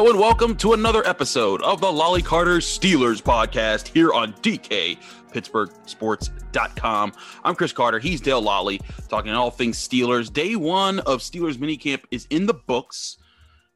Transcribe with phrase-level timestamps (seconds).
[0.00, 4.96] Hello and welcome to another episode of the Lolley Carter Steelers podcast here on DK
[5.30, 7.12] PittsburghSports.com.
[7.44, 7.98] I'm Chris Carter.
[7.98, 10.32] He's Dale Lolley, talking all things Steelers.
[10.32, 13.18] Day one of Steelers minicamp is in the books.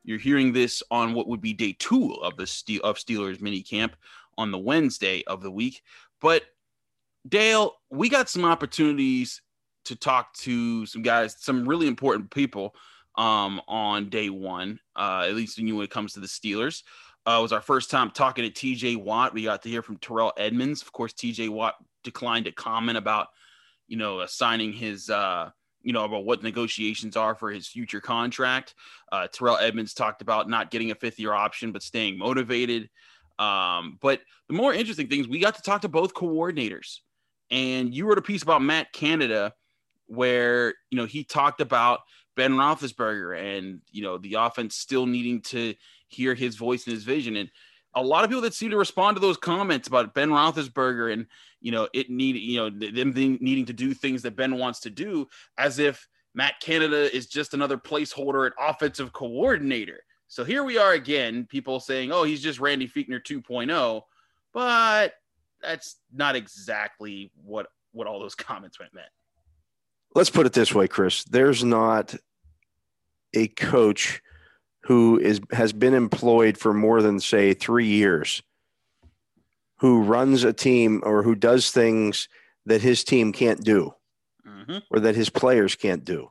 [0.02, 3.90] You're hearing this on what would be day two of the Steel of Steelers minicamp
[4.38, 5.82] on the Wednesday of the week.
[6.22, 6.44] But
[7.28, 9.42] Dale, we got some opportunities
[9.84, 12.74] to talk to some guys, some really important people
[13.16, 16.82] um, on day one, uh, at least when it comes to the Steelers.
[17.26, 19.32] Uh, it was our first time talking to TJ Watt.
[19.32, 20.82] We got to hear from Terrell Edmunds.
[20.82, 23.28] Of course, TJ Watt declined to comment about,
[23.88, 25.50] you know, assigning his, uh,
[25.82, 28.74] you know, about what negotiations are for his future contract.
[29.10, 32.90] Uh, Terrell Edmunds talked about not getting a fifth year option, but staying motivated.
[33.38, 36.98] Um, but the more interesting things, we got to talk to both coordinators.
[37.50, 39.54] And you wrote a piece about Matt Canada
[40.06, 42.00] where, you know, he talked about
[42.36, 45.74] Ben Roethlisberger and you know the offense still needing to
[46.08, 47.36] hear his voice and his vision.
[47.36, 47.50] And
[47.94, 51.26] a lot of people that seem to respond to those comments about Ben Roethlisberger and
[51.60, 54.90] you know it need you know them needing to do things that Ben wants to
[54.90, 60.00] do, as if Matt Canada is just another placeholder at offensive coordinator.
[60.26, 64.02] So here we are again, people saying, "Oh, he's just Randy Fichtner 2.0,"
[64.52, 65.14] but
[65.62, 69.08] that's not exactly what what all those comments meant
[70.14, 71.24] let's put it this way, Chris.
[71.24, 72.14] There's not
[73.34, 74.22] a coach
[74.84, 78.42] who is has been employed for more than say three years
[79.78, 82.28] who runs a team or who does things
[82.66, 83.92] that his team can't do
[84.46, 84.78] mm-hmm.
[84.90, 86.30] or that his players can't do.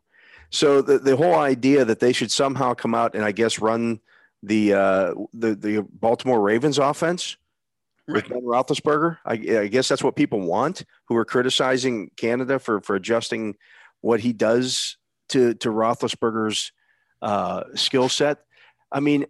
[0.49, 3.99] So the, the whole idea that they should somehow come out and I guess run
[4.43, 7.37] the uh, the the Baltimore Ravens offense
[8.07, 8.15] right.
[8.15, 9.17] with Ben Roethlisberger.
[9.25, 13.55] I, I, guess that's what people want who are criticizing Canada for for adjusting
[14.01, 14.97] what he does
[15.29, 16.71] to to Roethlisberger's
[17.21, 18.39] uh, skill set.
[18.91, 19.25] I mean,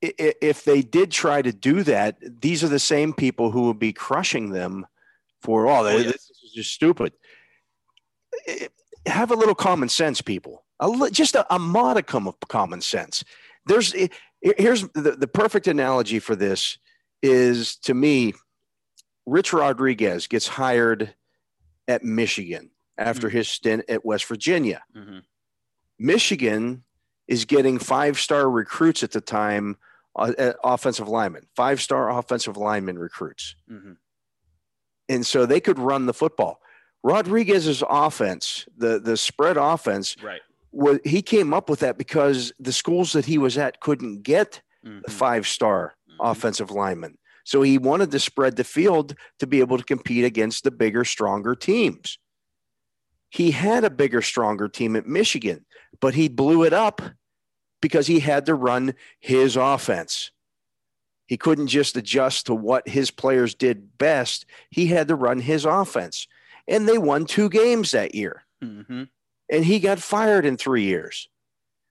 [0.00, 3.92] if they did try to do that, these are the same people who would be
[3.92, 4.86] crushing them
[5.40, 5.84] for all.
[5.84, 6.12] Oh, oh, yes.
[6.12, 7.12] This is just stupid.
[9.06, 10.64] Have a little common sense, people.
[10.80, 13.24] A, just a, a modicum of common sense.
[13.66, 13.94] There's
[14.40, 16.78] here's the, the perfect analogy for this
[17.24, 18.34] is to me,
[19.24, 21.14] Rich Rodriguez gets hired
[21.88, 23.38] at Michigan after mm-hmm.
[23.38, 24.84] his stint at West Virginia.
[24.94, 25.20] Mm-hmm.
[25.98, 26.84] Michigan
[27.26, 29.78] is getting five star recruits at the time,
[30.14, 33.56] uh, offensive linemen, five star offensive lineman recruits.
[33.72, 33.92] Mm-hmm.
[35.08, 36.60] And so they could run the football.
[37.02, 40.40] Rodriguez's offense, the, the spread offense, right.
[40.72, 44.60] Was, he came up with that because the schools that he was at couldn't get
[44.84, 45.08] mm-hmm.
[45.10, 46.26] five star mm-hmm.
[46.26, 47.18] offensive linemen.
[47.44, 51.04] So he wanted to spread the field to be able to compete against the bigger,
[51.04, 52.18] stronger teams.
[53.30, 55.66] He had a bigger, stronger team at Michigan,
[56.00, 57.02] but he blew it up
[57.82, 60.30] because he had to run his offense.
[61.26, 64.46] He couldn't just adjust to what his players did best.
[64.70, 66.26] He had to run his offense.
[66.68, 68.44] And they won two games that year.
[68.62, 69.04] Mm-hmm.
[69.50, 71.28] And he got fired in three years.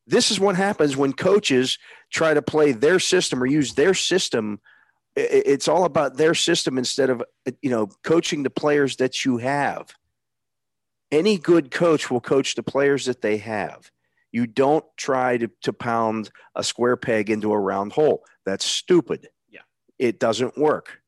[0.05, 1.77] This is what happens when coaches
[2.11, 4.59] try to play their system or use their system.
[5.15, 7.23] It's all about their system instead of
[7.61, 9.93] you know coaching the players that you have
[11.13, 13.91] any good coach will coach the players that they have.
[14.31, 18.25] You don't try to, to pound a square peg into a round hole.
[18.47, 19.29] That's stupid.
[19.47, 19.61] Yeah.
[19.99, 21.02] It doesn't work.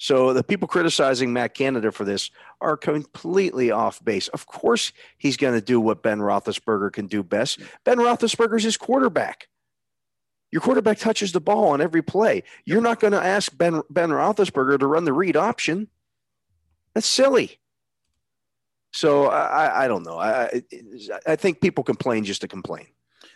[0.00, 2.30] So the people criticizing Matt Canada for this
[2.62, 4.28] are completely off base.
[4.28, 7.60] Of course, he's going to do what Ben Roethlisberger can do best.
[7.84, 9.48] Ben Roethlisberger is his quarterback.
[10.52, 12.44] Your quarterback touches the ball on every play.
[12.64, 15.86] You're not going to ask Ben Ben Roethlisberger to run the read option.
[16.94, 17.58] That's silly.
[18.92, 20.18] So I, I don't know.
[20.18, 20.62] I,
[21.26, 22.86] I think people complain just to complain.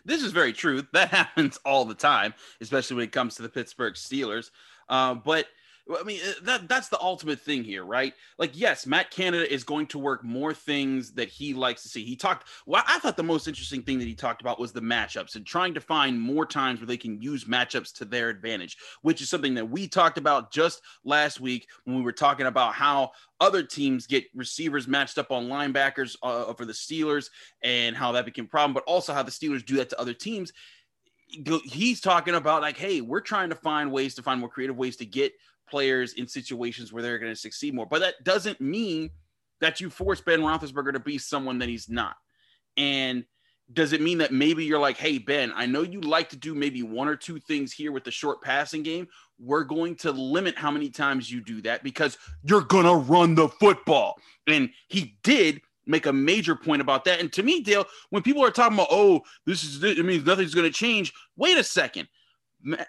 [0.06, 0.86] This is very true.
[0.94, 2.32] That happens all the time,
[2.62, 4.50] especially when it comes to the Pittsburgh Steelers.
[4.88, 5.46] Uh, but–
[5.86, 8.14] I mean, uh, that that's the ultimate thing here, right?
[8.38, 12.04] Like, yes, Matt Canada is going to work more things that he likes to see.
[12.04, 12.48] He talked.
[12.64, 15.44] Well, I thought the most interesting thing that he talked about was the matchups and
[15.44, 19.28] trying to find more times where they can use matchups to their advantage, which is
[19.28, 23.10] something that we talked about just last week when we were talking about how
[23.40, 27.28] other teams get receivers matched up on linebackers uh, for the Steelers
[27.62, 30.14] and how that became a problem, but also how the Steelers do that to other
[30.14, 30.50] teams
[31.64, 34.96] he's talking about like hey we're trying to find ways to find more creative ways
[34.96, 35.32] to get
[35.69, 37.87] players in situations where they're going to succeed more.
[37.87, 39.11] But that doesn't mean
[39.61, 42.16] that you force Ben Roethlisberger to be someone that he's not.
[42.76, 43.25] And
[43.72, 46.55] does it mean that maybe you're like, hey, Ben, I know you like to do
[46.55, 49.08] maybe one or two things here with the short passing game.
[49.38, 53.34] We're going to limit how many times you do that because you're going to run
[53.34, 54.17] the football.
[54.46, 57.20] And he did make a major point about that.
[57.20, 60.55] And to me, Dale, when people are talking about, oh, this is it means nothing's
[60.55, 61.12] going to change.
[61.37, 62.08] Wait a second.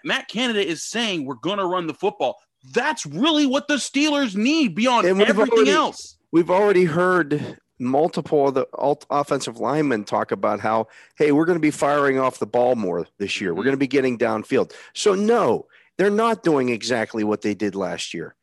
[0.04, 2.38] Matt Canada is saying we're going to run the football.
[2.72, 6.16] That's really what the Steelers need beyond everything already, else.
[6.32, 8.66] We've already heard multiple of the
[9.10, 13.06] offensive linemen talk about how, hey, we're going to be firing off the ball more
[13.18, 13.52] this year.
[13.52, 13.64] We're mm-hmm.
[13.66, 14.72] going to be getting downfield.
[14.94, 15.66] So, no,
[15.98, 18.34] they're not doing exactly what they did last year.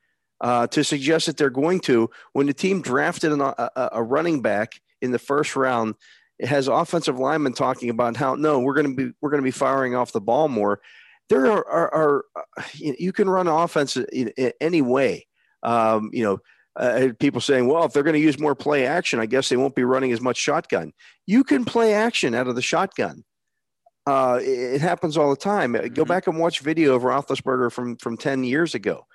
[0.41, 4.41] Uh, to suggest that they're going to, when the team drafted an, a, a running
[4.41, 5.95] back in the first round,
[6.37, 9.45] it has offensive linemen talking about how no, we're going to be we're going to
[9.45, 10.81] be firing off the ball more.
[11.33, 12.25] There are, are, are
[12.75, 15.27] you can run offense in, in any way.
[15.63, 16.39] Um, you know,
[16.75, 19.57] uh, people saying, well, if they're going to use more play action, I guess they
[19.57, 20.91] won't be running as much shotgun.
[21.25, 23.23] You can play action out of the shotgun.
[24.05, 25.73] Uh, it, it, happens all the time.
[25.73, 25.93] Mm-hmm.
[25.93, 29.05] Go back and watch video of Roethlisberger from from ten years ago.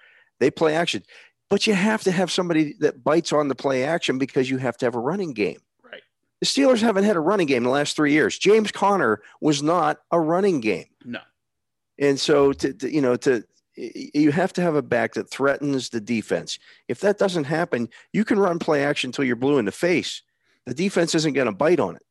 [0.40, 1.02] They play action,
[1.50, 4.78] but you have to have somebody that bites on the play action because you have
[4.78, 5.58] to have a running game.
[5.82, 6.00] Right.
[6.40, 8.38] The Steelers haven't had a running game in the last three years.
[8.38, 10.86] James Conner was not a running game.
[11.04, 11.20] No.
[11.98, 13.44] And so to, to you know to
[13.78, 16.58] you have to have a back that threatens the defense.
[16.88, 20.22] If that doesn't happen, you can run play action until you're blue in the face.
[20.66, 22.02] The defense isn't going to bite on it.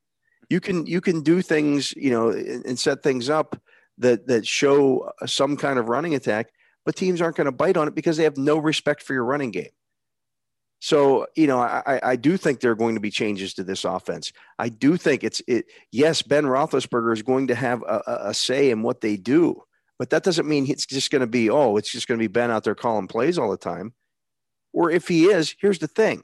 [0.50, 3.60] You can you can do things, you know, and set things up
[3.98, 6.52] that that show some kind of running attack,
[6.86, 9.26] but teams aren't going to bite on it because they have no respect for your
[9.26, 9.70] running game.
[10.80, 13.84] So, you know, I, I do think there are going to be changes to this
[13.84, 14.32] offense.
[14.60, 15.66] I do think it's it.
[15.92, 19.64] Yes, Ben Roethlisberger is going to have a, a say in what they do
[20.00, 22.28] but that doesn't mean it's just going to be, oh, it's just going to be
[22.28, 23.94] Ben out there calling plays all the time.
[24.74, 26.24] Or if he is, here's the thing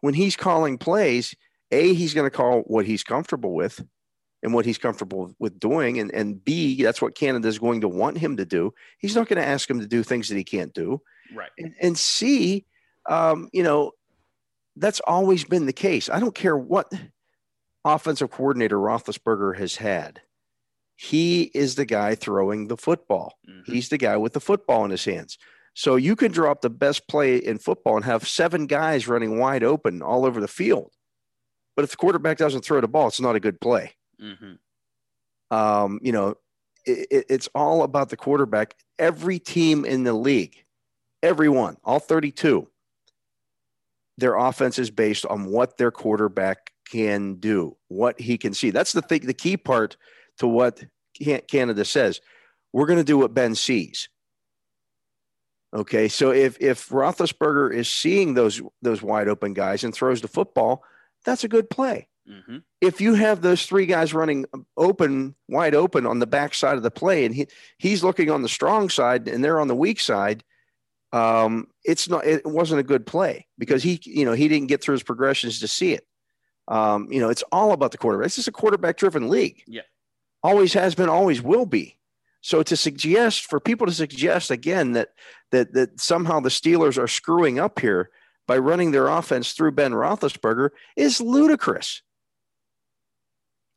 [0.00, 1.34] when he's calling plays,
[1.70, 3.84] A, he's going to call what he's comfortable with
[4.42, 5.98] and what he's comfortable with doing.
[5.98, 8.72] And, and B, that's what Canada is going to want him to do.
[8.98, 11.02] He's not going to ask him to do things that he can't do.
[11.34, 11.50] Right.
[11.58, 12.64] And, and C,
[13.08, 13.92] um, you know,
[14.76, 16.08] that's always been the case.
[16.08, 16.90] I don't care what
[17.84, 20.22] offensive coordinator Roethlisberger has had
[21.00, 23.38] he is the guy throwing the football.
[23.48, 23.72] Mm-hmm.
[23.72, 25.38] He's the guy with the football in his hands.
[25.72, 29.64] So you can drop the best play in football and have seven guys running wide
[29.64, 30.92] open all over the field.
[31.74, 33.92] But if the quarterback doesn't throw the ball, it's not a good play.
[34.22, 35.56] Mm-hmm.
[35.56, 36.34] Um, you know,
[36.84, 38.74] it, it's all about the quarterback.
[38.98, 40.66] Every team in the league,
[41.22, 42.68] everyone, all 32,
[44.18, 48.68] their offense is based on what their quarterback can do, what he can see.
[48.68, 49.96] That's the thing, the key part–
[50.40, 50.82] to what
[51.48, 52.20] Canada says.
[52.72, 54.08] We're going to do what Ben sees.
[55.72, 60.28] Okay, so if if Roethlisberger is seeing those those wide open guys and throws the
[60.28, 60.82] football,
[61.24, 62.08] that's a good play.
[62.28, 62.58] Mm-hmm.
[62.80, 64.46] If you have those three guys running
[64.76, 67.46] open, wide open on the back side of the play, and he
[67.78, 70.42] he's looking on the strong side and they're on the weak side,
[71.12, 74.82] um, it's not it wasn't a good play because he you know he didn't get
[74.82, 76.04] through his progressions to see it.
[76.66, 78.26] Um, you know, it's all about the quarterback.
[78.26, 79.62] This is a quarterback driven league.
[79.68, 79.82] Yeah
[80.42, 81.98] always has been, always will be.
[82.42, 85.10] So to suggest for people to suggest again that
[85.50, 88.10] that that somehow the Steelers are screwing up here
[88.46, 92.02] by running their offense through Ben Roethlisberger is ludicrous.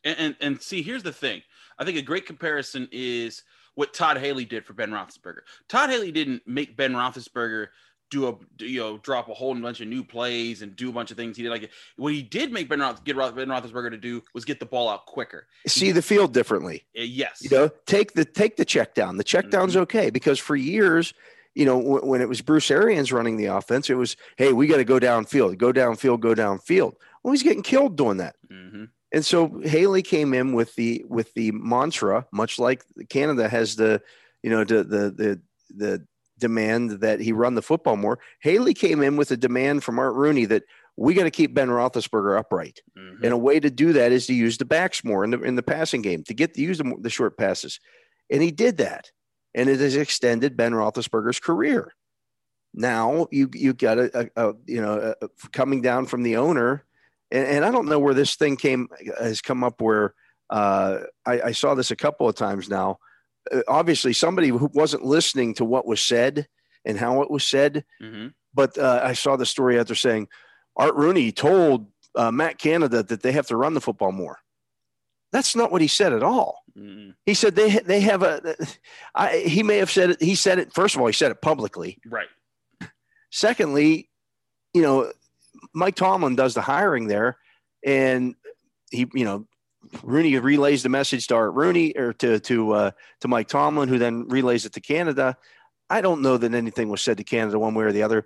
[0.03, 1.41] And, and, and see, here's the thing.
[1.77, 3.43] I think a great comparison is
[3.75, 5.41] what Todd Haley did for Ben Roethlisberger.
[5.67, 7.67] Todd Haley didn't make Ben Roethlisberger
[8.09, 11.11] do a you know drop a whole bunch of new plays and do a bunch
[11.11, 11.35] of things.
[11.35, 14.45] He did like what he did make Ben Roth, get Ben Roethlisberger to do was
[14.45, 15.47] get the ball out quicker.
[15.67, 16.85] See the field differently.
[16.97, 19.17] Uh, yes, you know take the take the check down.
[19.17, 19.81] The check down's mm-hmm.
[19.83, 21.13] okay because for years.
[21.55, 24.65] You know, w- when it was Bruce Arians running the offense, it was, hey, we
[24.65, 26.93] got to go downfield, go downfield, go downfield.
[27.21, 28.37] Well, he's getting killed doing that.
[28.51, 28.85] Mm-hmm.
[29.11, 34.01] And so Haley came in with the with the mantra, much like Canada has the,
[34.41, 35.41] you know, the the the
[35.75, 36.07] the
[36.39, 38.19] demand that he run the football more.
[38.41, 40.63] Haley came in with a demand from Art Rooney that
[40.95, 42.81] we got to keep Ben Roethlisberger upright.
[42.97, 43.23] Mm-hmm.
[43.23, 45.55] And a way to do that is to use the backs more in the, in
[45.55, 47.79] the passing game to get to use the, the short passes.
[48.29, 49.11] And he did that.
[49.55, 51.93] And it has extended Ben Roethlisberger's career.
[52.73, 56.83] Now you you got a, a, a you know a, coming down from the owner,
[57.29, 58.87] and, and, I don't know where this thing came
[59.19, 59.79] has come up.
[59.79, 60.15] Where
[60.49, 62.97] uh, I, I saw this a couple of times now
[63.67, 66.47] obviously somebody who wasn't listening to what was said
[66.85, 67.85] and how it was said.
[68.01, 68.27] Mm-hmm.
[68.53, 70.27] But uh, I saw the story out there saying
[70.75, 74.39] Art Rooney told uh, Matt Canada that they have to run the football more.
[75.31, 76.59] That's not what he said at all.
[76.77, 77.11] Mm-hmm.
[77.25, 78.55] He said they they have a.
[79.15, 80.21] I, he may have said it.
[80.21, 80.73] He said it.
[80.73, 81.99] First of all, he said it publicly.
[82.05, 82.27] Right.
[83.31, 84.09] Secondly,
[84.75, 85.11] you know,
[85.73, 87.37] Mike Tomlin does the hiring there,
[87.83, 88.35] and
[88.91, 89.47] he you know
[90.03, 93.97] Rooney relays the message to Art Rooney or to to uh, to Mike Tomlin, who
[93.97, 95.37] then relays it to Canada.
[95.89, 98.25] I don't know that anything was said to Canada one way or the other.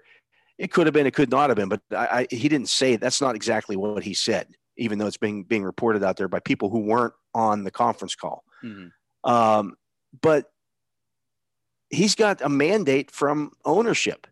[0.57, 2.95] It could have been, it could not have been, but I, I, he didn't say
[2.95, 4.47] that's not exactly what he said,
[4.77, 8.15] even though it's being being reported out there by people who weren't on the conference
[8.15, 8.43] call.
[8.63, 9.29] Mm-hmm.
[9.29, 9.75] Um,
[10.21, 10.45] but
[11.89, 14.27] he's got a mandate from ownership,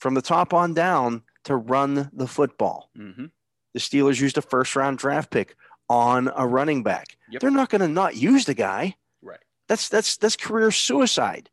[0.00, 2.90] from the top on down, to run the football.
[2.98, 3.26] Mm-hmm.
[3.74, 5.56] The Steelers used a first round draft pick
[5.88, 7.16] on a running back.
[7.30, 7.40] Yep.
[7.40, 8.96] They're not going to not use the guy.
[9.22, 9.40] Right.
[9.68, 11.50] That's that's that's career suicide.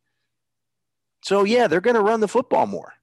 [1.21, 2.93] So yeah, they're going to run the football more.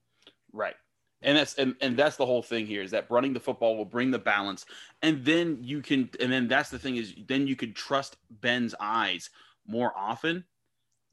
[0.53, 0.75] Right.
[1.21, 3.85] And that's and, and that's the whole thing here is that running the football will
[3.85, 4.65] bring the balance.
[5.01, 8.73] And then you can and then that's the thing is then you can trust Ben's
[8.79, 9.29] eyes
[9.67, 10.45] more often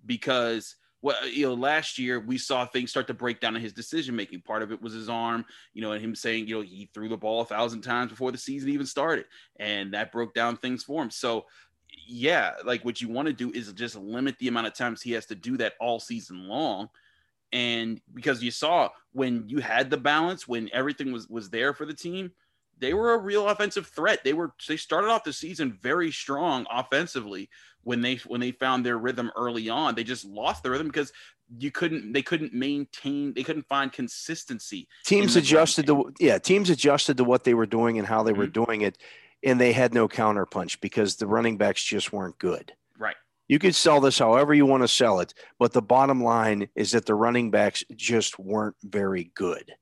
[0.07, 3.63] because well, uh, you know, last year we saw things start to break down in
[3.63, 4.41] his decision making.
[4.41, 7.09] Part of it was his arm, you know, and him saying, you know, he threw
[7.09, 9.27] the ball a thousand times before the season even started,
[9.59, 11.11] and that broke down things for him.
[11.11, 11.47] So,
[12.07, 15.13] yeah, like what you want to do is just limit the amount of times he
[15.13, 16.89] has to do that all season long.
[17.53, 21.87] And because you saw when you had the balance, when everything was was there for
[21.87, 22.33] the team,
[22.81, 24.25] they were a real offensive threat.
[24.25, 27.49] They were they started off the season very strong offensively
[27.83, 29.95] when they when they found their rhythm early on.
[29.95, 31.13] They just lost their rhythm because
[31.59, 34.89] you couldn't they couldn't maintain they couldn't find consistency.
[35.05, 38.41] Teams adjusted to yeah, teams adjusted to what they were doing and how they mm-hmm.
[38.41, 38.99] were doing it
[39.45, 42.73] and they had no counterpunch because the running backs just weren't good.
[42.99, 43.15] Right.
[43.47, 46.91] You could sell this however you want to sell it, but the bottom line is
[46.93, 49.73] that the running backs just weren't very good.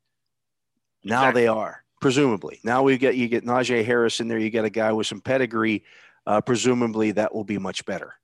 [1.05, 1.43] Now exactly.
[1.43, 2.61] they are presumably.
[2.65, 4.39] Now we get you get Najee Harris in there.
[4.39, 5.85] You get a guy with some pedigree.
[6.27, 8.15] Uh, presumably, that will be much better.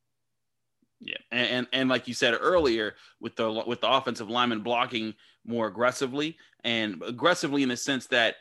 [1.01, 5.15] Yeah, and, and, and like you said earlier, with the with the offensive lineman blocking
[5.45, 8.37] more aggressively and aggressively in the sense that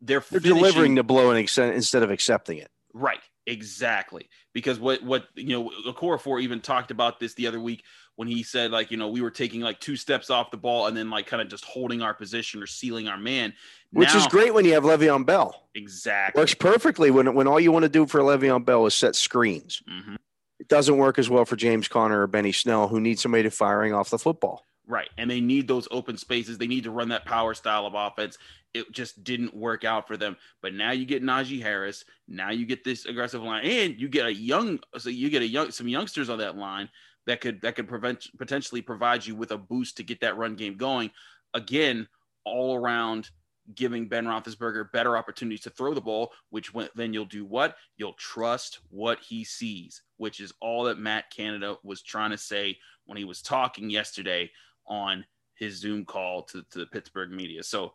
[0.00, 2.70] they're they're delivering the blow instead of accepting it.
[2.94, 4.28] Right, exactly.
[4.52, 7.84] Because what what you know, Okorafor even talked about this the other week
[8.16, 10.86] when he said like you know we were taking like two steps off the ball
[10.86, 13.54] and then like kind of just holding our position or sealing our man
[13.92, 15.68] which now, is great when you have Le'Veon Bell.
[15.74, 16.40] Exactly.
[16.40, 19.82] Works perfectly when, when all you want to do for Le'Veon Bell is set screens.
[19.90, 20.16] Mm-hmm.
[20.60, 23.50] It doesn't work as well for James Conner or Benny Snell, who need somebody to
[23.50, 24.66] firing off the football.
[24.86, 25.08] Right.
[25.16, 26.58] And they need those open spaces.
[26.58, 28.36] They need to run that power style of offense.
[28.74, 30.36] It just didn't work out for them.
[30.62, 32.04] But now you get Najee Harris.
[32.26, 33.64] Now you get this aggressive line.
[33.64, 36.88] And you get a young, so you get a young some youngsters on that line
[37.26, 40.56] that could that could prevent potentially provide you with a boost to get that run
[40.56, 41.10] game going.
[41.54, 42.08] Again,
[42.44, 43.30] all around
[43.74, 47.76] giving Ben Roethlisberger better opportunities to throw the ball, which then you'll do what?
[47.96, 52.78] You'll trust what he sees, which is all that Matt Canada was trying to say
[53.04, 54.50] when he was talking yesterday
[54.86, 57.62] on his Zoom call to, to the Pittsburgh media.
[57.62, 57.92] So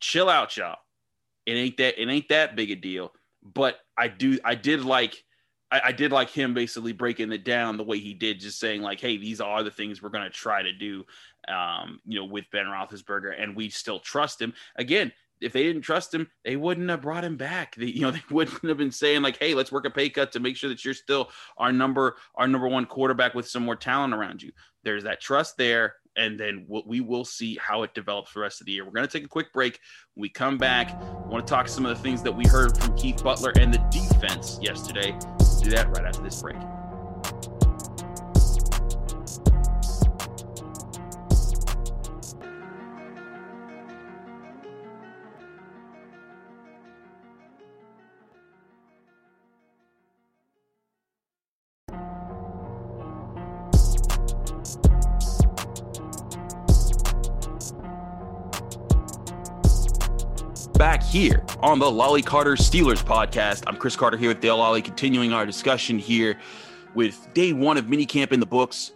[0.00, 0.78] chill out, y'all.
[1.44, 3.12] It ain't that it ain't that big a deal.
[3.42, 5.22] But I do I did like
[5.70, 8.82] I, I, did like him basically breaking it down the way he did, just saying
[8.82, 11.04] like, "Hey, these are the things we're going to try to do,"
[11.48, 14.54] um, you know, with Ben Roethlisberger, and we still trust him.
[14.76, 17.74] Again, if they didn't trust him, they wouldn't have brought him back.
[17.74, 20.32] They, you know, they wouldn't have been saying like, "Hey, let's work a pay cut
[20.32, 23.76] to make sure that you're still our number, our number one quarterback with some more
[23.76, 24.52] talent around you."
[24.84, 28.60] There's that trust there, and then we will see how it develops for the rest
[28.60, 28.84] of the year.
[28.84, 29.78] We're going to take a quick break.
[30.14, 32.76] When we come back, I want to talk some of the things that we heard
[32.76, 35.16] from Keith Butler and the defense yesterday
[35.62, 36.56] do that right after this break.
[60.78, 63.64] Back here on the Lolley Carter Steelers podcast.
[63.66, 66.38] I'm Chris Carter here with Dale Lolley, continuing our discussion here
[66.94, 68.92] with day one of minicamp in the books.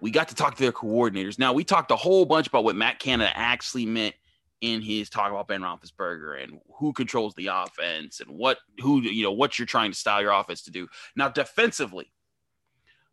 [0.00, 1.38] We got to talk to their coordinators.
[1.38, 4.14] Now, we talked a whole bunch about what Matt Canada actually meant
[4.62, 9.22] in his talk about Ben Roethlisberger and who controls the offense and what who you
[9.22, 10.88] know what you're trying to style your offense to do.
[11.16, 12.10] Now, defensively,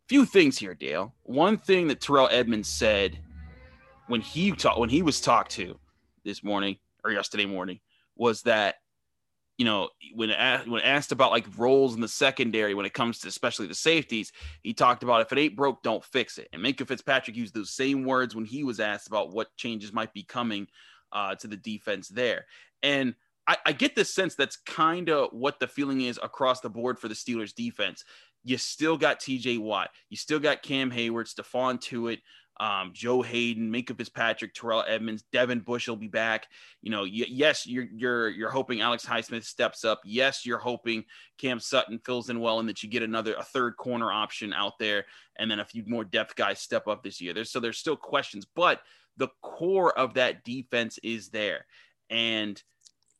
[0.08, 1.14] few things here, Dale.
[1.24, 3.18] One thing that Terrell Edmunds said
[4.06, 5.78] when he talked when he was talked to
[6.24, 7.80] this morning or yesterday morning
[8.18, 8.76] was that
[9.56, 13.18] you know when asked, when asked about like roles in the secondary when it comes
[13.20, 14.32] to especially the safeties,
[14.62, 16.48] he talked about if it ain't broke, don't fix it.
[16.52, 20.12] And Minkah Fitzpatrick used those same words when he was asked about what changes might
[20.12, 20.68] be coming
[21.12, 22.46] uh, to the defense there.
[22.82, 23.14] And
[23.46, 26.98] I, I get this sense that's kind of what the feeling is across the board
[26.98, 28.04] for the Steelers defense.
[28.44, 32.20] You still got TJ Watt, you still got Cam Heyward, Stephon Tuitt,
[32.60, 36.48] um, Joe Haden, Minkah Fitzpatrick, Terrell Edmunds, Devin Bush will be back.
[36.82, 40.00] You know, y- yes, you're you're you're hoping Alex Highsmith steps up.
[40.04, 41.04] Yes, you're hoping
[41.38, 44.78] Cam Sutton fills in well and that you get another a third corner option out
[44.78, 45.04] there,
[45.38, 47.32] and then a few more depth guys step up this year.
[47.32, 48.80] There's so there's still questions, but
[49.16, 51.66] the core of that defense is there.
[52.10, 52.60] And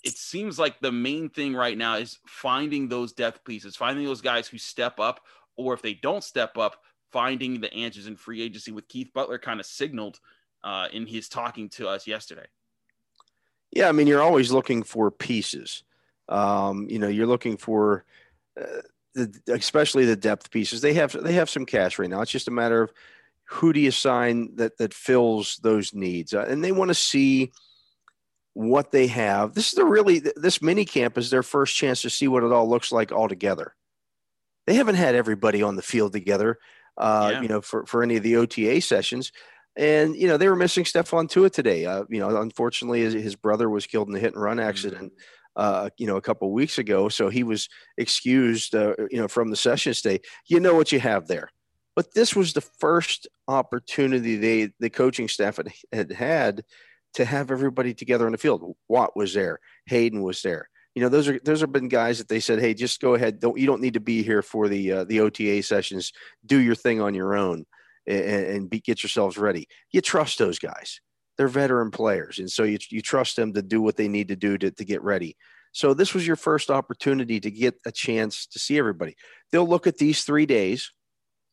[0.05, 4.21] it seems like the main thing right now is finding those depth pieces, finding those
[4.21, 5.21] guys who step up,
[5.57, 6.81] or if they don't step up,
[7.13, 8.73] finding the answers in free agency.
[8.73, 10.21] With Keith Butler kind of signaled
[10.65, 12.47] uh, in his talking to us yesterday.
[13.71, 15.83] Yeah, I mean, you're always looking for pieces.
[16.29, 18.05] Um, you know, you're looking for,
[18.61, 18.83] uh,
[19.15, 20.81] the, especially the depth pieces.
[20.81, 22.21] They have they have some cash right now.
[22.21, 22.93] It's just a matter of
[23.45, 27.51] who do you sign that that fills those needs, uh, and they want to see
[28.53, 29.55] what they have.
[29.55, 32.53] This is the really this mini camp is their first chance to see what it
[32.53, 33.75] all looks like all together.
[34.67, 36.59] They haven't had everybody on the field together,
[36.99, 37.41] uh, yeah.
[37.43, 39.33] you know, for for any of the OTA sessions.
[39.77, 41.87] And you know they were missing Stephon Tuitt today.
[41.87, 45.13] Uh, you know, unfortunately, his, his, brother was killed in a hit and run accident.
[45.13, 45.23] Mm-hmm.
[45.57, 48.75] Uh, you know, a couple weeks ago, so he was excused.
[48.75, 50.21] Uh, you know, from the session stay.
[50.47, 51.51] You know what you have there.
[51.95, 56.65] But this was the first opportunity they the coaching staff had had, had
[57.15, 58.77] to have everybody together in the field.
[58.89, 60.69] Watt was there, Haden was there.
[60.99, 63.39] You know, those are those have been guys that they said, "Hey, just go ahead.
[63.39, 66.13] Don't you don't need to be here for the uh, the OTA sessions.
[66.45, 67.65] Do your thing on your own."
[68.09, 69.69] and, and be, get yourselves ready.
[69.93, 71.01] You trust those guys.
[71.37, 72.39] They're veteran players.
[72.39, 74.85] And so you, you trust them to do what they need to do to, to
[74.85, 75.37] get ready.
[75.73, 79.15] So this was your first opportunity to get a chance to see everybody.
[79.53, 80.91] They'll look at these three days,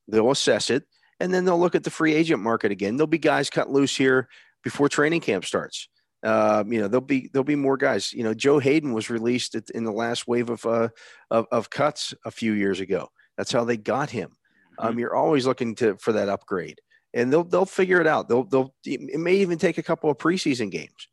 [0.07, 0.83] they'll assess it,
[1.19, 2.95] and then they'll look at the free agent market again.
[2.95, 4.29] There'll be guys cut loose here
[4.63, 5.89] before training camp starts.
[6.25, 8.11] Um, you know, there'll be there'll be more guys.
[8.11, 10.89] You know, Joe Haden was released in the last wave of, uh,
[11.29, 13.09] of of cuts a few years ago.
[13.37, 14.31] That's how they got him.
[14.79, 14.99] Um, mm-hmm.
[14.99, 16.81] you're always looking to for that upgrade,
[17.13, 18.27] and they'll they'll figure it out.
[18.27, 21.07] They'll they'll it may even take a couple of preseason games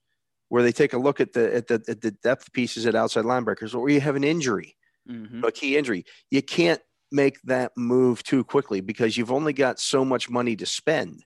[0.48, 3.24] where they take a look at the at the at the depth pieces at outside
[3.24, 4.76] linebackers, or you have an injury,
[5.08, 5.44] mm-hmm.
[5.44, 6.04] a key injury.
[6.30, 10.66] You can't make that move too quickly because you've only got so much money to
[10.66, 11.22] spend.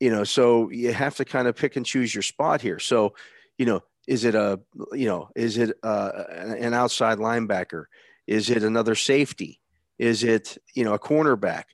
[0.00, 2.78] You know, so you have to kind of pick and choose your spot here.
[2.78, 3.14] So,
[3.58, 4.58] you know, is it a
[4.92, 6.24] you know is it uh,
[6.58, 7.84] an outside linebacker?
[8.26, 9.60] Is it another safety?
[9.98, 11.64] Is it, you know, a cornerback?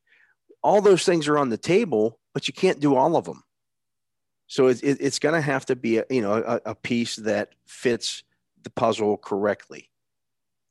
[0.61, 3.45] All those things are on the table, but you can't do all of them.
[4.49, 7.17] So it, it, it's going to have to be, a, you know, a, a piece
[7.17, 8.25] that fits
[8.63, 9.91] the puzzle correctly.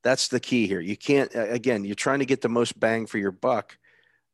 [0.03, 0.81] That's the key here.
[0.81, 3.77] You can't, again, you're trying to get the most bang for your buck,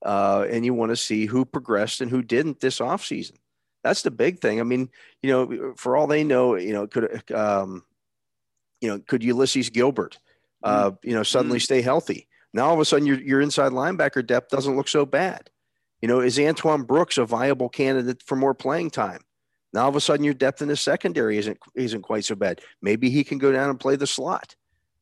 [0.04, 3.38] uh, and you want to see who progressed and who didn't this offseason.
[3.84, 4.60] That's the big thing.
[4.60, 4.90] I mean,
[5.22, 7.84] you know, for all they know, you know, could, um,
[8.80, 10.20] you know, could Ulysses Gilbert,
[10.64, 11.10] uh, mm-hmm.
[11.10, 11.64] you know, suddenly mm-hmm.
[11.64, 12.28] stay healthy?
[12.54, 15.50] Now all of a sudden your, your inside linebacker depth doesn't look so bad.
[16.02, 19.22] You know, is Antoine Brooks a viable candidate for more playing time?
[19.74, 22.62] Now all of a sudden your depth in the secondary isn't isn't quite so bad.
[22.82, 24.56] Maybe he can go down and play the slot.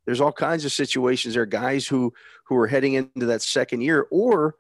[0.06, 1.34] There's all kinds of situations.
[1.34, 2.14] There are guys who
[2.46, 4.56] who are heading into that second year, or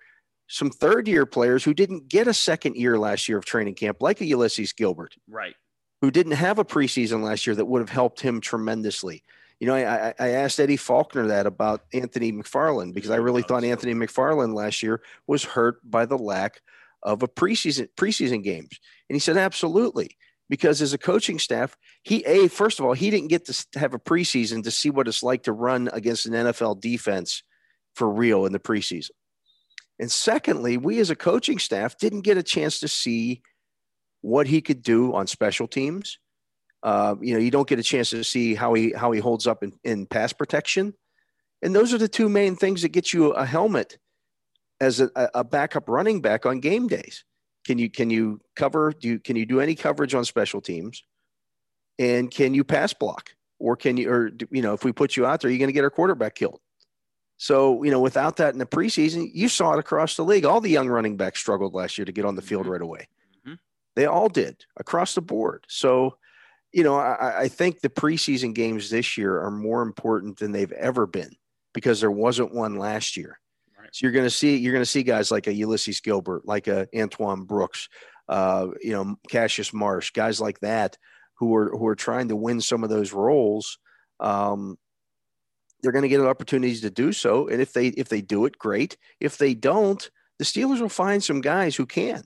[0.50, 4.02] some third year players who didn't get a second year last year of training camp,
[4.02, 5.56] like a Ulysses Gilbert, right?
[6.02, 9.24] Who didn't have a preseason last year that would have helped him tremendously.
[9.60, 13.66] You know, I, I asked Eddie Faulkner that about Anthony McFarland because I really thought
[13.66, 16.62] Anthony McFarland last year was hurt by the lack
[17.04, 20.18] of a preseason preseason games, and he said absolutely
[20.50, 23.94] because as a coaching staff, he a first of all he didn't get to have
[23.94, 27.44] a preseason to see what it's like to run against an NFL defense
[27.96, 29.12] for real in the preseason,
[30.00, 33.42] and secondly, we as a coaching staff didn't get a chance to see
[34.22, 36.18] what he could do on special teams
[36.84, 39.48] uh, you know, you don't get a chance to see how he how he holds
[39.48, 40.94] up in, in pass protection,
[41.62, 43.98] and those are the two main things that get you a helmet
[44.80, 47.26] as a, a backup running back on game days.
[47.66, 48.94] Can you can you cover?
[48.98, 51.04] Do you, can you do any coverage on special teams?
[51.98, 53.32] And can you pass block?
[53.60, 55.74] Or can you or you know if we put you out there, you're going to
[55.74, 56.62] get our quarterback killed.
[57.40, 60.46] So you know without that in the preseason, you saw it across the league.
[60.46, 62.72] All the young running backs struggled last year to get on the field mm-hmm.
[62.72, 63.08] right away.
[63.40, 63.54] Mm-hmm.
[63.96, 65.66] They all did across the board.
[65.70, 66.18] So
[66.72, 70.72] you know, I, I, think the preseason games this year are more important than they've
[70.72, 71.32] ever been
[71.74, 73.40] because there wasn't one last year.
[73.80, 73.90] Right.
[73.92, 76.68] So you're going to see you're going to see guys like a Ulysses Gilbert, like
[76.68, 77.90] a Antoine Brooks,
[78.28, 80.98] uh, you know, Cassius Marsh, guys like that
[81.36, 83.80] who are who are trying to win some of those roles.
[84.20, 84.78] Um,
[85.82, 88.58] they're going to get opportunities to do so, and if they if they do it,
[88.58, 88.98] great.
[89.20, 92.24] If they don't, the Steelers will find some guys who can.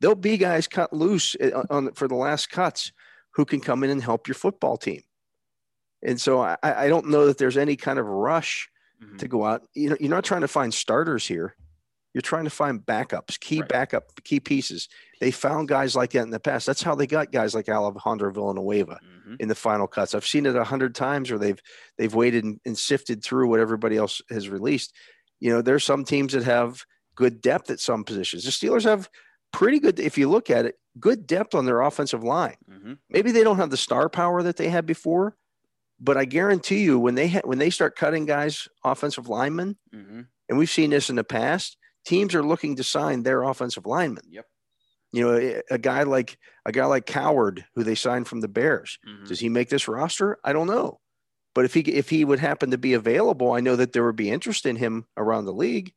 [0.00, 2.92] There'll be guys cut loose uh, on, for the last cuts
[3.34, 5.02] who can come in and help your football team.
[6.02, 8.68] And so I, I don't know that there's any kind of rush
[9.02, 9.18] mm-hmm.
[9.18, 9.62] to go out.
[9.74, 11.54] You know, you're not trying to find starters here.
[12.14, 13.68] You're trying to find backups, key right.
[13.68, 14.88] backup, key pieces.
[15.20, 16.66] They found guys like that in the past.
[16.66, 19.36] That's how they got guys like Alejandro Villanueva mm-hmm.
[19.40, 20.14] in the final cuts.
[20.14, 21.60] I've seen it a hundred times where they've
[21.96, 24.94] they've waited and, and sifted through what everybody else has released.
[25.40, 28.44] You know, there's some teams that have good depth at some positions.
[28.44, 29.08] The Steelers have
[29.52, 29.98] pretty good.
[29.98, 32.56] If you look at it, good depth on their offensive line.
[32.70, 32.92] Mm-hmm.
[33.10, 35.36] Maybe they don't have the star power that they had before,
[35.98, 40.20] but I guarantee you when they ha- when they start cutting guys offensive linemen, Mm-hmm.
[40.48, 44.24] and we've seen this in the past, teams are looking to sign their offensive linemen.
[44.30, 44.46] Yep.
[45.12, 48.48] You know, a, a guy like a guy like Coward, who they signed from the
[48.48, 49.24] Bears, Mm-hmm.
[49.26, 50.38] does he make this roster?
[50.42, 51.00] I don't know,
[51.54, 54.16] but if he if he would happen to be available, I know that there would
[54.16, 55.92] be interest in him around the league.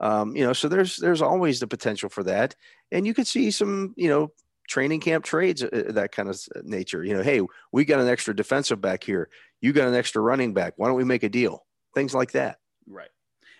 [0.00, 2.54] Um, you know, so there's there's always the potential for that,
[2.92, 4.30] and you could see some you know
[4.68, 7.02] training camp trades uh, that kind of nature.
[7.02, 7.40] You know, hey,
[7.72, 10.74] we got an extra defensive back here, you got an extra running back.
[10.76, 11.64] Why don't we make a deal?
[11.94, 12.58] Things like that.
[12.86, 13.08] Right.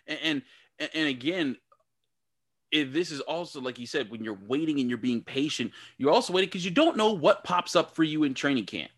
[0.07, 0.43] And and,
[0.79, 1.57] and again,
[2.71, 6.13] if this is also like you said, when you're waiting and you're being patient, you're
[6.13, 8.91] also waiting because you don't know what pops up for you in training camp.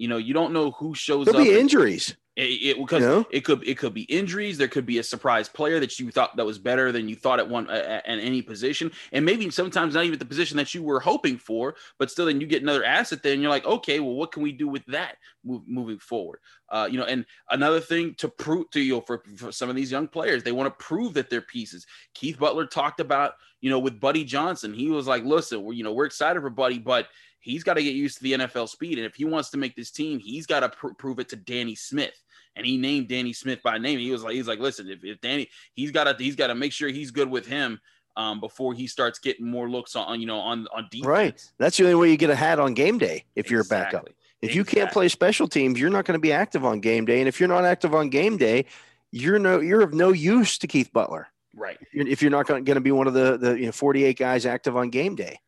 [0.00, 1.46] You know, you don't know who shows There'll up.
[1.46, 2.16] be injuries.
[2.34, 3.26] It, it- because You know?
[3.30, 4.56] it could it could be injuries.
[4.56, 7.38] There could be a surprise player that you thought that was better than you thought
[7.38, 10.82] at one at, at any position, and maybe sometimes not even the position that you
[10.82, 11.74] were hoping for.
[11.98, 14.42] But still, then you get another asset there, and you're like, okay, well, what can
[14.42, 16.38] we do with that move, moving forward?
[16.70, 19.76] Uh, you know, and another thing to prove to you know, for, for some of
[19.76, 21.84] these young players, they want to prove that they're pieces.
[22.14, 25.84] Keith Butler talked about you know with Buddy Johnson, he was like, listen, we're you
[25.84, 27.08] know we're excited for Buddy, but
[27.40, 28.98] he's got to get used to the NFL speed.
[28.98, 31.36] And if he wants to make this team, he's got to pr- prove it to
[31.36, 32.14] Danny Smith.
[32.56, 33.98] And he named Danny Smith by name.
[33.98, 36.54] He was like, he's like, listen, if, if Danny, he's got to, he's got to
[36.54, 37.80] make sure he's good with him
[38.16, 41.06] um, before he starts getting more looks on, you know, on on defense.
[41.06, 41.50] Right.
[41.58, 44.02] That's the only way you get a hat on game day if you're a backup.
[44.02, 44.14] Exactly.
[44.42, 47.20] If you can't play special teams, you're not going to be active on game day.
[47.20, 48.64] And if you're not active on game day,
[49.12, 51.28] you're no you're of no use to Keith Butler.
[51.54, 54.18] right, You're- If you're not going to be one of the the you know 48
[54.18, 55.38] guys active on game day,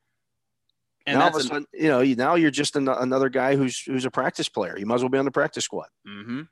[1.07, 3.57] and now all of a sudden, you know, you, now you're just an, another guy
[3.57, 4.79] who's who's a practice player.
[4.79, 5.89] You might as well be on the practice squad.
[6.07, 6.43] hmm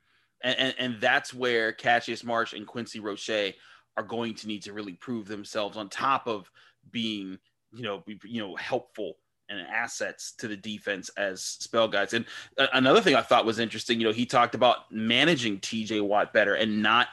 [0.43, 3.53] And, and and that's where Cassius Marsh and Quincy Roche
[3.97, 6.49] are going to need to really prove themselves on top of
[6.91, 7.37] being,
[7.73, 9.17] you know, be- you know, helpful
[9.49, 12.13] and assets to the defense as spell guys.
[12.13, 12.25] And
[12.73, 16.55] another thing I thought was interesting, you know, he talked about managing TJ Watt better
[16.55, 17.09] and not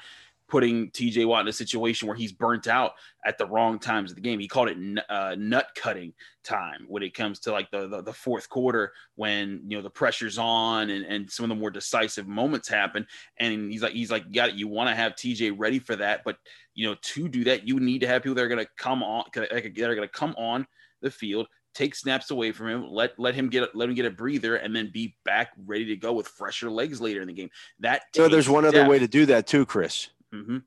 [0.48, 2.92] putting TJ Watt in a situation where he's burnt out
[3.24, 4.40] at the wrong times of the game.
[4.40, 8.02] He called it n- uh, nut cutting time when it comes to like the, the
[8.02, 11.70] the fourth quarter when you know the pressure's on and, and some of the more
[11.70, 13.06] decisive moments happen.
[13.38, 14.54] And he's like he's like, got it.
[14.54, 16.38] You want to have TJ ready for that, but
[16.74, 19.02] you know to do that, you need to have people that are going to come
[19.02, 20.66] on that are going to come on
[21.02, 21.46] the field.
[21.74, 22.86] Take snaps away from him.
[22.88, 25.96] Let let him get let him get a breather, and then be back ready to
[25.96, 27.50] go with fresher legs later in the game.
[27.80, 30.08] That know, there's one other way to do that too, Chris.
[30.32, 30.62] Mhm.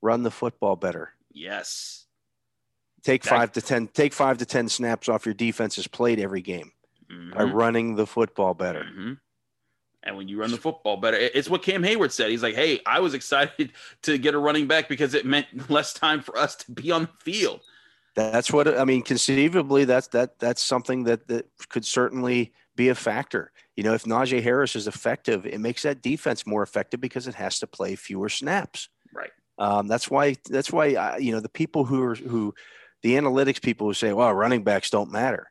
[0.00, 1.14] Run the football better.
[1.30, 2.06] Yes.
[3.02, 3.88] Take That- five to ten.
[3.88, 6.72] Take five to ten snaps off your defense's plate every game
[7.08, 7.52] by Mhm.
[7.54, 8.84] running the football better.
[8.84, 9.20] Mhm.
[10.04, 12.30] And when you run the football better, it's what Cam Heyward said.
[12.30, 13.72] He's like, "Hey, I was excited
[14.02, 17.02] to get a running back because it meant less time for us to be on
[17.02, 17.60] the field."
[18.14, 19.02] That's what I mean.
[19.02, 23.52] Conceivably, that's that that's something that that could certainly be a factor.
[23.76, 27.34] You know, if Najee Harris is effective, it makes that defense more effective because it
[27.36, 28.88] has to play fewer snaps.
[29.12, 29.30] Right.
[29.58, 32.54] Um, that's why that's why uh, you know the people who are who
[33.02, 35.50] the analytics people who say, "Well, running backs don't matter."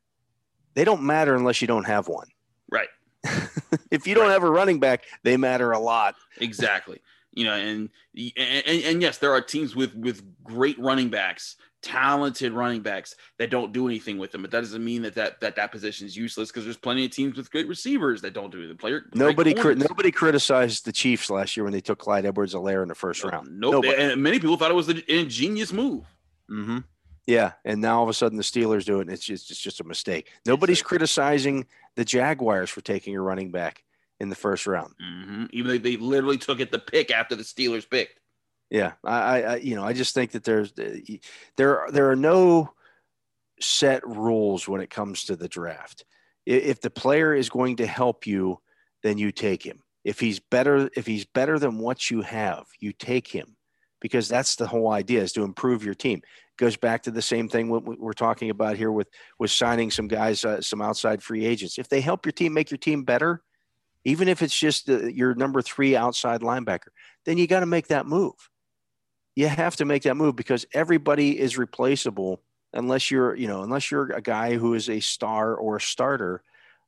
[0.73, 2.27] They don't matter unless you don't have one.
[2.71, 2.87] Right.
[3.91, 6.15] if you don't have a running back, they matter a lot.
[6.39, 7.01] Exactly.
[7.33, 12.53] you know, and, and and yes, there are teams with with great running backs, talented
[12.53, 15.55] running backs that don't do anything with them, but that doesn't mean that that that,
[15.55, 18.67] that position is useless because there's plenty of teams with great receivers that don't do
[18.67, 19.03] the player.
[19.13, 22.95] Nobody cri- nobody criticized the Chiefs last year when they took Clyde Edwards-Helaire in the
[22.95, 23.59] first round.
[23.59, 23.85] Nope.
[23.85, 26.05] And many people thought it was an ingenious move.
[26.49, 26.79] Mm-hmm.
[27.27, 29.59] Yeah, and now all of a sudden the Steelers do it, and it's just it's
[29.59, 30.29] just a mistake.
[30.45, 30.97] Nobody's Exactly.
[30.97, 33.83] criticizing the Jaguars for taking a running back
[34.19, 34.93] in the first round.
[35.01, 38.19] hmm Even though they literally took it the pick after the Steelers picked.
[38.71, 40.71] Yeah, I, I, you know, I just think that there's
[41.57, 42.71] there there are no
[43.59, 46.05] set rules when it comes to the draft.
[46.45, 48.59] If the player is going to help you,
[49.03, 49.83] then you take him.
[50.05, 53.57] If he's better, if he's better than what you have, you take him,
[53.99, 56.21] because that's the whole idea is to improve your team.
[56.57, 60.45] Goes back to the same thing we're talking about here with with signing some guys,
[60.45, 61.77] uh, some outside free agents.
[61.77, 63.43] If they help your team make your team better,
[64.05, 66.89] even if it's just uh, your number three outside linebacker,
[67.25, 68.33] then you got to make that move
[69.35, 72.41] you have to make that move because everybody is replaceable
[72.73, 76.43] unless you're you know unless you're a guy who is a star or a starter.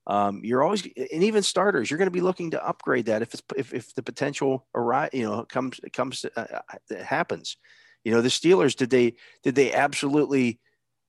[0.06, 3.34] Um, you're always and even starters you're going to be looking to upgrade that if
[3.34, 7.58] it's if, if the potential arise you know comes comes uh, it happens.
[8.04, 10.60] You know the steelers did they did they absolutely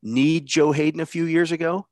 [0.00, 1.88] need joe haden a few years ago?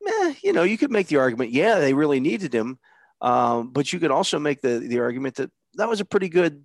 [0.00, 2.78] Meh, you know you could make the argument yeah they really needed him
[3.20, 6.64] um, but you could also make the the argument that that was a pretty good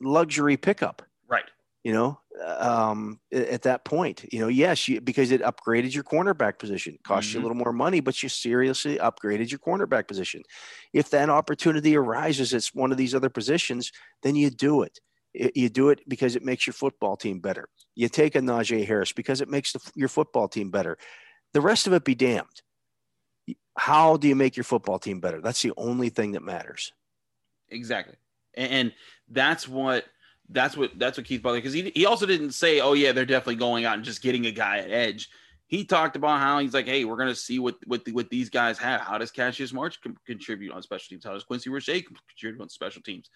[0.00, 1.02] luxury pickup.
[1.84, 2.20] You know
[2.58, 4.24] um, at that point.
[4.32, 7.34] You know, yes, you, because it upgraded your cornerback position, cost mm-hmm.
[7.34, 7.48] you a mm-hmm.
[7.48, 10.42] little more money, but you seriously upgraded your cornerback position.
[10.92, 13.92] If that opportunity arises, it's one of these other positions,
[14.22, 14.98] then you do it.
[15.34, 17.68] You do it because it makes your football team better.
[17.94, 20.98] You take a Najee Harris because it makes the, your football team better.
[21.54, 22.62] The rest of it be damned.
[23.76, 25.40] How do you make your football team better?
[25.40, 26.92] That's the only thing that matters.
[27.70, 28.16] Exactly.
[28.54, 28.92] And
[29.28, 30.04] that's what–
[30.48, 33.24] that's what that's what Keith Butler because he he also didn't say, oh yeah, they're
[33.24, 35.28] definitely going out and just getting a guy at edge.
[35.66, 38.50] He talked about how he's like, hey, we're gonna see what what the, what these
[38.50, 39.00] guys have.
[39.00, 41.24] How does Cassius Marsh contribute on special teams?
[41.24, 43.30] How does Quincy Roche contribute on special teams?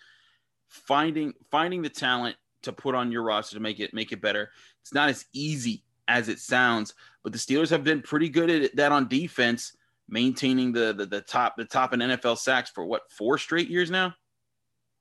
[0.68, 4.50] Finding finding the talent to put on your roster to make it make it better.
[4.82, 8.76] It's not as easy as it sounds, but the Steelers have been pretty good at
[8.76, 9.74] that on defense,
[10.08, 13.90] maintaining the the, the top the top in NFL sacks for what four straight years
[13.90, 14.14] now.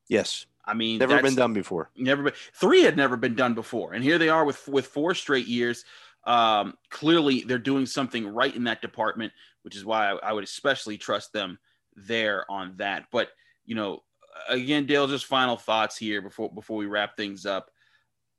[0.08, 0.46] Yes.
[0.68, 1.92] I mean, never been done before.
[1.96, 5.14] Never been three had never been done before, and here they are with with four
[5.14, 5.86] straight years.
[6.26, 10.44] Um, clearly, they're doing something right in that department, which is why I, I would
[10.44, 11.60] especially trust them
[11.96, 13.06] there on that.
[13.12, 13.30] But
[13.66, 14.04] you know,
[14.50, 17.70] again, Dale, just final thoughts here before before we wrap things up.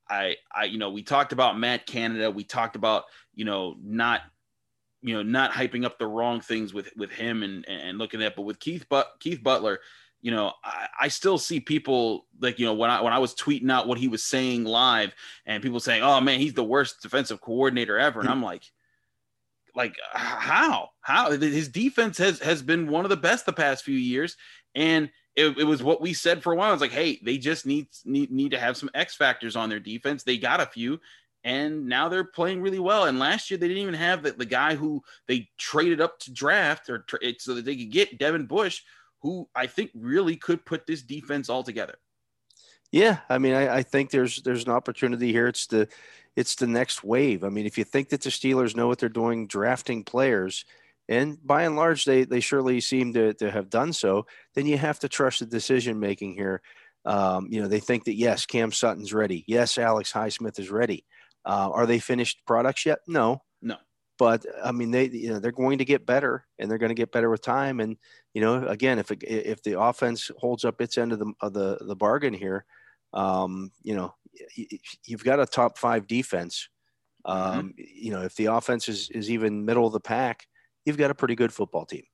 [0.08, 2.30] I, I, you know, we talked about Matt Canada.
[2.30, 4.20] We talked about, you know, not,
[5.02, 8.36] you know, not hyping up the wrong things with with him and and looking at,
[8.36, 9.80] but with Keith, but Keith Butler,
[10.26, 13.32] you know, I, I, still see people like, you know, when I when I was
[13.32, 15.14] tweeting out what he was saying live
[15.46, 18.18] and people saying, Oh man, he's the worst defensive coordinator ever.
[18.18, 18.64] And I'm like,
[19.76, 20.88] like how?
[21.00, 24.36] How his defense has has been one of the best the past few years.
[24.74, 26.72] And it, it was what we said for a while.
[26.72, 29.78] It's like, hey, they just need need need to have some X factors on their
[29.78, 30.24] defense.
[30.24, 30.98] They got a few,
[31.44, 33.04] and now they're playing really well.
[33.04, 36.32] And last year they didn't even have the, the guy who they traded up to
[36.32, 38.82] draft or tra- so that they could get Devin Bush,
[39.26, 41.96] who I think really could put this defense all together.
[42.92, 45.48] Yeah, I mean, I, I, think there's there's an opportunity here.
[45.48, 45.88] It's the
[46.36, 47.42] it's the next wave.
[47.42, 50.64] I mean, if you think that the Steelers know what they're doing, drafting players,
[51.08, 54.78] and by and large they they surely seem to to have done so, then you
[54.78, 56.62] have to trust the decision making here.
[57.04, 59.42] Um, you know, they think that yes, Cam Sutton's ready.
[59.48, 61.04] Yes, Alex Highsmith is ready.
[61.44, 63.00] Uh, are they finished products yet?
[63.08, 63.76] No, no.
[64.18, 66.94] But I mean, they you know they're going to get better, and they're going to
[66.94, 67.80] get better with time.
[67.80, 67.96] And
[68.34, 71.78] you know, again, if if the offense holds up its end of the of the
[71.80, 72.64] the bargain here,
[73.12, 74.14] um, you know,
[75.04, 76.68] you've got a top five defense.
[77.26, 77.58] Mm-hmm.
[77.58, 77.82] Um, mm-hmm.
[77.94, 80.46] You know, if the offense is is even middle of the pack,
[80.84, 82.04] you've got a pretty good football team.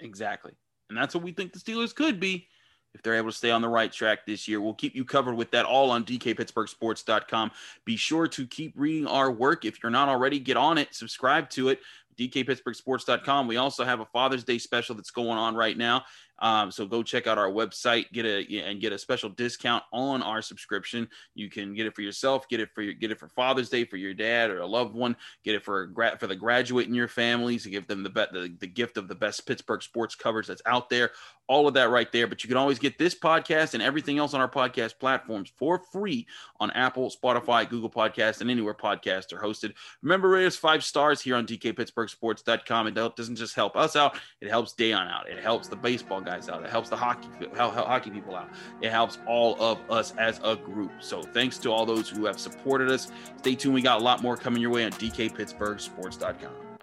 [0.00, 0.52] Exactly,
[0.90, 2.48] and that's what we think the Steelers could be
[2.94, 4.60] if they're able to stay on the right track this year.
[4.60, 7.50] We'll keep you covered with that all on dkpittsburghsports.com.
[7.84, 9.64] Be sure to keep reading our work.
[9.64, 11.80] If you're not already, get on it, subscribe to it
[12.16, 13.46] dkpittsburghsports.com.
[13.46, 16.04] We also have a Father's Day special that's going on right now.
[16.40, 20.22] Um, so go check out our website, get a and get a special discount on
[20.22, 21.08] our subscription.
[21.34, 23.84] You can get it for yourself, get it for your get it for Father's Day
[23.84, 26.94] for your dad or a loved one, get it for a for the graduate in
[26.94, 30.14] your family to give them the, be- the the gift of the best Pittsburgh sports
[30.14, 31.12] covers that's out there.
[31.46, 32.26] All of that right there.
[32.26, 35.78] But you can always get this podcast and everything else on our podcast platforms for
[35.92, 36.26] free
[36.58, 39.74] on Apple, Spotify, Google Podcast, and anywhere podcasts are hosted.
[40.02, 42.86] Remember, rate us five stars here on DKPittsburghSports.com.
[42.86, 45.28] It doesn't just help us out; it helps Dejan out.
[45.28, 46.62] It helps the baseball guys out.
[46.62, 48.48] It helps the hockey hockey people out.
[48.80, 50.92] It helps all of us as a group.
[51.00, 53.10] So thanks to all those who have supported us.
[53.38, 53.74] Stay tuned.
[53.74, 56.73] We got a lot more coming your way on DKPittsburghSports.com.